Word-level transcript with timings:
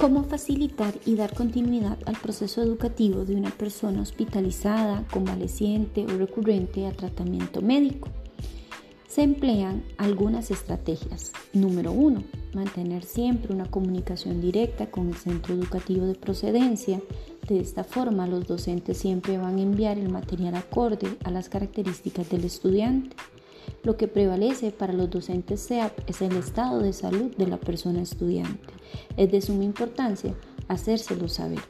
cómo 0.00 0.24
facilitar 0.24 0.94
y 1.04 1.14
dar 1.14 1.34
continuidad 1.34 1.98
al 2.06 2.16
proceso 2.16 2.62
educativo 2.62 3.26
de 3.26 3.36
una 3.36 3.50
persona 3.50 4.00
hospitalizada, 4.00 5.04
convaleciente 5.12 6.06
o 6.06 6.16
recurrente 6.16 6.86
a 6.86 6.92
tratamiento 6.92 7.60
médico. 7.60 8.08
Se 9.06 9.22
emplean 9.22 9.84
algunas 9.98 10.50
estrategias. 10.50 11.32
Número 11.52 11.92
1. 11.92 12.24
Mantener 12.54 13.04
siempre 13.04 13.52
una 13.52 13.70
comunicación 13.70 14.40
directa 14.40 14.90
con 14.90 15.08
el 15.08 15.16
centro 15.16 15.52
educativo 15.52 16.06
de 16.06 16.14
procedencia. 16.14 17.02
De 17.46 17.60
esta 17.60 17.84
forma, 17.84 18.26
los 18.26 18.46
docentes 18.46 18.96
siempre 18.96 19.36
van 19.36 19.58
a 19.58 19.62
enviar 19.62 19.98
el 19.98 20.08
material 20.08 20.54
acorde 20.54 21.08
a 21.24 21.30
las 21.30 21.50
características 21.50 22.30
del 22.30 22.44
estudiante. 22.44 23.14
Lo 23.82 23.96
que 23.96 24.08
prevalece 24.08 24.70
para 24.70 24.92
los 24.92 25.10
docentes 25.10 25.60
SEAP 25.60 26.08
es 26.08 26.22
el 26.22 26.36
estado 26.36 26.80
de 26.80 26.92
salud 26.92 27.34
de 27.36 27.46
la 27.46 27.58
persona 27.58 28.02
estudiante. 28.02 28.72
Es 29.16 29.30
de 29.30 29.40
suma 29.40 29.64
importancia 29.64 30.34
hacérselo 30.68 31.28
saber. 31.28 31.60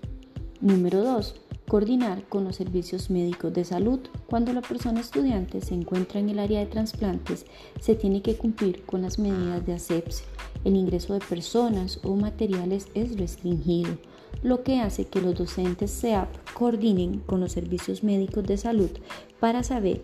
Número 0.60 1.02
2. 1.02 1.34
Coordinar 1.68 2.24
con 2.28 2.44
los 2.44 2.56
servicios 2.56 3.10
médicos 3.10 3.54
de 3.54 3.64
salud. 3.64 4.00
Cuando 4.26 4.52
la 4.52 4.60
persona 4.60 5.00
estudiante 5.00 5.60
se 5.60 5.74
encuentra 5.74 6.18
en 6.20 6.28
el 6.28 6.38
área 6.38 6.58
de 6.58 6.66
trasplantes, 6.66 7.46
se 7.80 7.94
tiene 7.94 8.22
que 8.22 8.36
cumplir 8.36 8.84
con 8.84 9.02
las 9.02 9.18
medidas 9.18 9.64
de 9.64 9.74
asepsia. 9.74 10.26
El 10.64 10.76
ingreso 10.76 11.14
de 11.14 11.20
personas 11.20 12.00
o 12.02 12.16
materiales 12.16 12.88
es 12.94 13.16
restringido, 13.16 13.96
lo 14.42 14.62
que 14.62 14.80
hace 14.80 15.06
que 15.06 15.20
los 15.20 15.34
docentes 15.34 15.90
SEAP 15.90 16.28
coordinen 16.54 17.20
con 17.20 17.40
los 17.40 17.52
servicios 17.52 18.02
médicos 18.02 18.44
de 18.44 18.56
salud 18.56 18.90
para 19.38 19.62
saber 19.62 20.02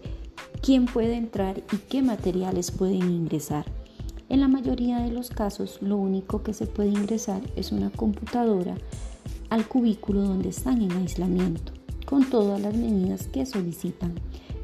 quién 0.63 0.87
puede 0.87 1.15
entrar 1.15 1.63
y 1.73 1.77
qué 1.89 2.03
materiales 2.03 2.71
pueden 2.71 3.03
ingresar. 3.11 3.67
En 4.29 4.41
la 4.41 4.49
mayoría 4.49 4.99
de 4.99 5.13
los 5.13 5.31
casos, 5.31 5.79
lo 5.81 5.97
único 5.97 6.43
que 6.43 6.53
se 6.53 6.67
puede 6.67 6.89
ingresar 6.89 7.41
es 7.55 7.71
una 7.71 7.91
computadora 7.91 8.77
al 9.51 9.69
cubículo 9.69 10.23
donde 10.23 10.49
están 10.49 10.83
en 10.83 10.91
aislamiento, 10.93 11.73
con 12.05 12.29
todas 12.29 12.61
las 12.61 12.75
medidas 12.75 13.29
que 13.29 13.47
solicitan. 13.47 14.15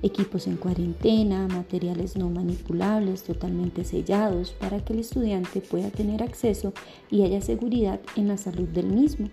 Equipos 0.02 0.48
en 0.48 0.56
cuarentena, 0.56 1.46
materiales 1.46 2.16
no 2.16 2.28
manipulables 2.28 3.22
totalmente 3.22 3.84
sellados 3.84 4.50
para 4.50 4.84
que 4.84 4.94
el 4.94 4.98
estudiante 4.98 5.60
pueda 5.60 5.90
tener 5.90 6.24
acceso 6.24 6.72
y 7.08 7.22
haya 7.22 7.40
seguridad 7.40 8.00
en 8.16 8.26
la 8.26 8.36
salud 8.36 8.66
del 8.68 8.86
mismo. 8.86 9.30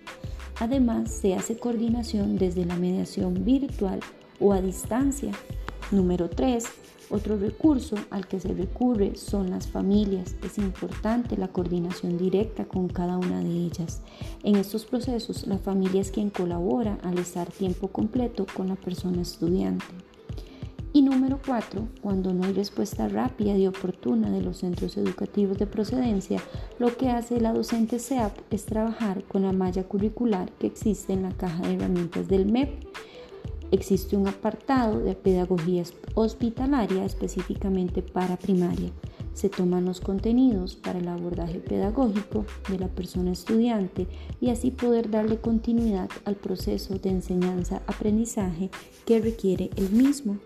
Además, 0.60 1.10
se 1.10 1.34
hace 1.34 1.56
coordinación 1.56 2.38
desde 2.38 2.64
la 2.66 2.76
mediación 2.76 3.44
virtual 3.44 3.98
o 4.38 4.52
a 4.52 4.60
distancia 4.60 5.32
Número 5.90 6.30
3. 6.30 6.64
Otro 7.10 7.36
recurso 7.36 7.96
al 8.10 8.28
que 8.28 8.38
se 8.38 8.54
recurre 8.54 9.16
son 9.16 9.50
las 9.50 9.66
familias. 9.66 10.36
Es 10.44 10.58
importante 10.58 11.36
la 11.36 11.48
coordinación 11.48 12.16
directa 12.16 12.64
con 12.64 12.86
cada 12.86 13.18
una 13.18 13.40
de 13.40 13.50
ellas. 13.50 14.00
En 14.44 14.54
estos 14.54 14.84
procesos, 14.84 15.48
la 15.48 15.58
familia 15.58 16.00
es 16.00 16.12
quien 16.12 16.30
colabora 16.30 16.98
al 17.02 17.18
estar 17.18 17.50
tiempo 17.50 17.88
completo 17.88 18.46
con 18.54 18.68
la 18.68 18.76
persona 18.76 19.22
estudiante. 19.22 19.84
Y 20.92 21.02
número 21.02 21.40
4, 21.44 21.86
cuando 22.00 22.32
no 22.32 22.44
hay 22.44 22.52
respuesta 22.52 23.08
rápida 23.08 23.56
y 23.56 23.66
oportuna 23.66 24.30
de 24.30 24.42
los 24.42 24.58
centros 24.58 24.96
educativos 24.96 25.58
de 25.58 25.66
procedencia, 25.66 26.40
lo 26.78 26.96
que 26.96 27.10
hace 27.10 27.40
la 27.40 27.52
docente 27.52 27.98
SEAP 27.98 28.32
es 28.50 28.66
trabajar 28.66 29.22
con 29.24 29.42
la 29.42 29.52
malla 29.52 29.84
curricular 29.84 30.50
que 30.52 30.66
existe 30.66 31.12
en 31.12 31.22
la 31.22 31.32
caja 31.32 31.62
de 31.62 31.74
herramientas 31.74 32.26
del 32.26 32.46
MEP 32.46 32.86
Existe 33.72 34.16
un 34.16 34.26
apartado 34.26 34.98
de 34.98 35.14
pedagogía 35.14 35.84
hospitalaria 36.14 37.04
específicamente 37.04 38.02
para 38.02 38.36
primaria. 38.36 38.90
Se 39.32 39.48
toman 39.48 39.84
los 39.84 40.00
contenidos 40.00 40.74
para 40.74 40.98
el 40.98 41.06
abordaje 41.06 41.60
pedagógico 41.60 42.44
de 42.68 42.80
la 42.80 42.88
persona 42.88 43.30
estudiante 43.30 44.08
y 44.40 44.50
así 44.50 44.72
poder 44.72 45.08
darle 45.08 45.40
continuidad 45.40 46.10
al 46.24 46.34
proceso 46.34 46.98
de 46.98 47.10
enseñanza-aprendizaje 47.10 48.70
que 49.06 49.20
requiere 49.20 49.70
el 49.76 49.90
mismo. 49.90 50.38